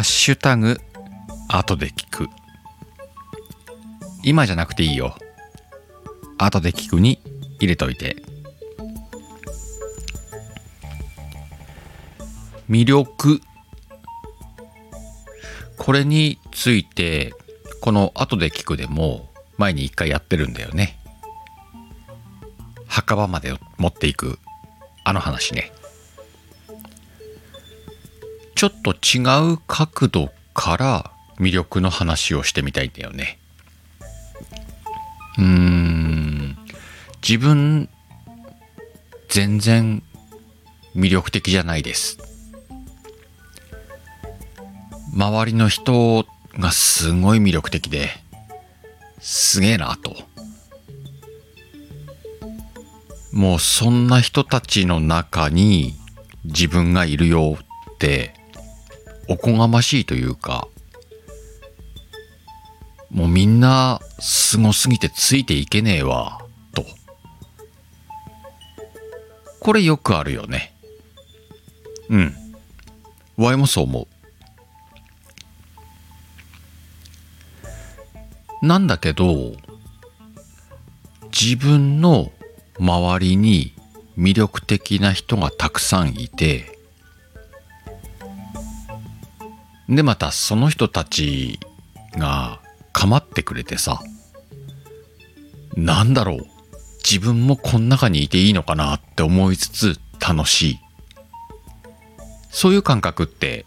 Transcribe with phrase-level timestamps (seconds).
[0.00, 0.80] ハッシュタグ
[1.46, 2.28] 後で聞く。
[4.22, 5.14] 今じゃなくていいよ。
[6.38, 7.20] 後で聞くに
[7.58, 8.16] 入れといて。
[12.70, 13.42] 魅力。
[15.76, 17.34] これについて
[17.82, 20.98] この後で聞くでも前に一回やってるんだよね。
[22.86, 24.38] 墓場まで持っていく。
[25.04, 25.70] あの話ね。
[28.60, 33.38] ちょっと違う角度から魅力の話をしてみたいんだよね。
[35.38, 36.58] うーん。
[37.26, 37.88] 自分
[39.30, 40.02] 全然
[40.94, 42.18] 魅力的じゃないです。
[45.14, 46.26] 周りの人
[46.58, 48.10] がすごい魅力的で
[49.20, 50.14] すげえなと。
[53.32, 55.94] もうそんな人たちの中に
[56.44, 57.56] 自分がいるよ
[57.94, 58.38] って
[59.30, 60.66] おこがましいというか
[63.10, 66.40] もうみんなすごすぎてついていけねえわ
[66.74, 66.84] と。
[69.60, 70.74] これよくあるよね。
[72.08, 72.34] うん。
[73.36, 74.08] ワイもそう思
[78.62, 78.66] う。
[78.66, 79.52] なんだけど
[81.32, 82.32] 自分の
[82.78, 83.74] 周りに
[84.18, 86.79] 魅力的な人がたくさんいて
[89.90, 91.58] でまたその人たち
[92.16, 92.60] が
[92.92, 94.00] 構ってくれてさ
[95.76, 96.46] なんだろう
[97.04, 100.78] 自分もこの中にいていいのかなって思いつつ楽しい。
[102.50, 103.64] そういう感覚って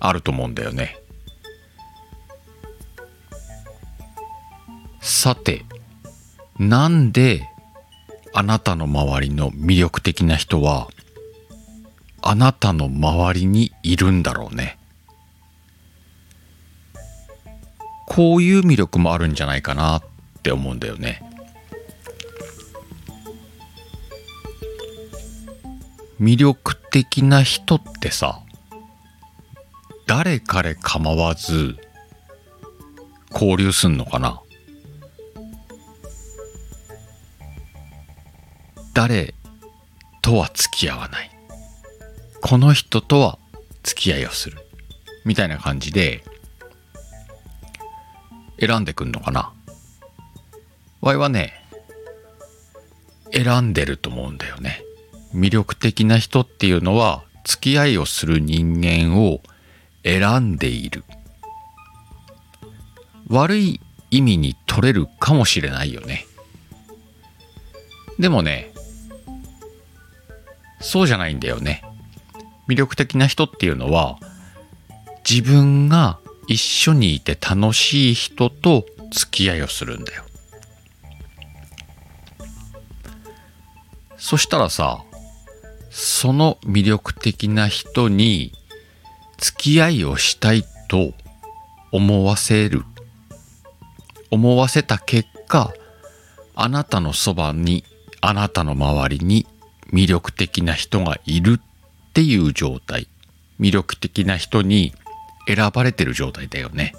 [0.00, 0.98] あると思うんだよね。
[5.00, 5.64] さて
[6.58, 7.48] なんで
[8.34, 10.88] あなたの周りの魅力的な人は
[12.20, 14.77] あなたの周りにいるんだろうね。
[18.18, 20.02] こういう魅力もあるんじゃないかなっ
[20.42, 21.22] て思うんだよね。
[26.20, 28.40] 魅力的な人ってさ
[30.08, 31.76] 誰彼構わず
[33.30, 34.40] 交流すんのかな？
[38.94, 39.32] 誰
[40.22, 41.30] とは付き合わない？
[42.40, 43.38] この人とは
[43.84, 44.58] 付き合いをする？
[45.24, 46.24] みたいな感じで
[48.60, 49.52] 選んでくんのかな？
[51.00, 51.52] わいはね
[53.32, 54.82] 選んでると思うんだよね。
[55.34, 59.40] 魅力的な人っていうのは付き合いをする人間を
[60.02, 61.04] 選んでいる。
[63.28, 63.80] 悪い
[64.10, 66.26] 意味に取れるかもしれないよね。
[68.18, 68.72] でもね
[70.80, 71.84] そうじゃないんだよね。
[72.68, 74.18] 魅力的な人っていうのは
[75.28, 76.18] 自分が
[76.48, 80.24] 一緒にいて楽しい人と付き合いをするんだよ。
[84.16, 85.04] そしたらさ
[85.90, 88.52] その魅力的な人に
[89.36, 91.12] 付き合いをしたいと
[91.92, 92.82] 思わせる。
[94.30, 95.72] 思わせた結果
[96.54, 97.84] あなたのそばに
[98.20, 99.46] あなたの周りに
[99.92, 103.06] 魅力的な人がいるっていう状態。
[103.60, 104.92] 魅力的な人に
[105.48, 106.94] 選ばれてる状態だよね。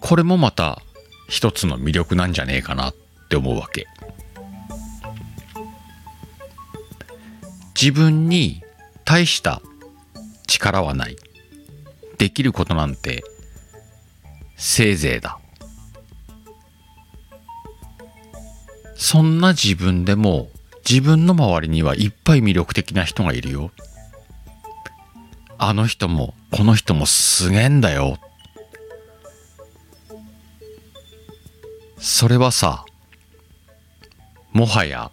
[0.00, 0.82] これもまた
[1.28, 2.94] 一つの魅力なんじゃねえかなっ
[3.28, 3.86] て思うわけ。
[7.80, 8.62] 自分に
[9.04, 9.62] 大した
[10.48, 11.16] 力はない。
[12.18, 13.22] できることなんて
[14.56, 15.38] せいぜいだ。
[18.96, 20.48] そんな自分でも
[20.88, 23.70] 自分の周りにはいっぱい魅力的な人がいるよ。
[25.58, 28.18] あの人もこの人もすげえんだよ。
[31.98, 32.84] それはさ、
[34.52, 35.10] もはや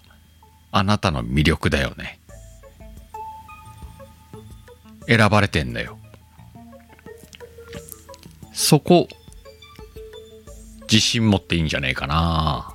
[0.72, 2.20] あなたの魅力だよね。
[5.08, 5.98] 選ばれてんだよ。
[8.54, 9.08] そこ、
[10.84, 12.73] 自信持っていいんじゃねえかな。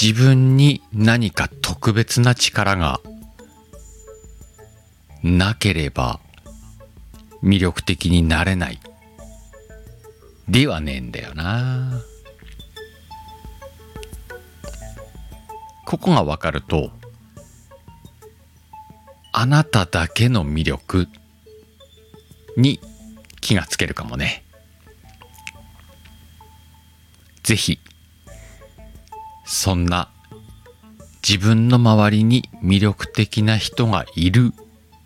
[0.00, 3.00] 自分に何か特別な力が
[5.24, 6.20] なければ
[7.42, 8.78] 魅力的になれない
[10.48, 12.00] ではねえんだよな。
[15.84, 16.92] ここが分かると
[19.32, 21.08] あなただけの魅力
[22.56, 22.78] に
[23.40, 24.44] 気がつけるかもね。
[27.42, 27.80] ぜひ
[29.50, 30.10] そんな
[31.26, 34.52] 自分の周りに魅力的な人がいる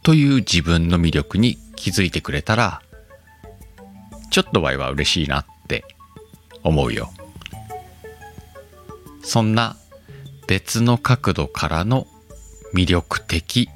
[0.03, 2.83] という自分の魅力に気づいてくれたら
[4.31, 5.85] ちょっとワイは嬉しいなって
[6.65, 7.13] 思うよ。
[9.23, 9.77] そんな
[10.49, 12.09] 別の角度からの
[12.75, 13.69] 魅力的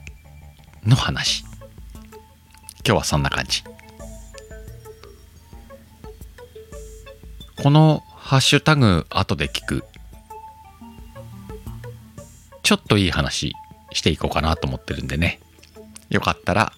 [0.85, 1.45] の話。
[2.85, 3.63] 今日はそんな感じ。
[7.63, 9.85] このハッシュタグ後で聞く
[12.67, 13.55] ちょっといい話
[13.93, 15.39] していこうかなと思ってるんでね。
[16.11, 16.73] よかったら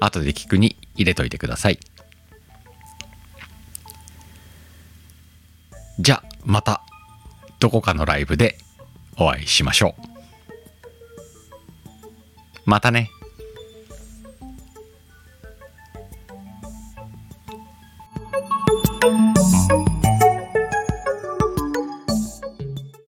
[0.00, 1.78] 後で聞くに入れといてください。
[6.00, 6.82] じゃあまた
[7.60, 8.58] どこかのライブで
[9.18, 10.02] お会いしましょう。
[12.64, 13.08] またね「